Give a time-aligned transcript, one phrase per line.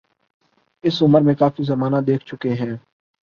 [0.83, 2.75] اس عمر میں کافی زمانہ دیکھ چکے ہیں۔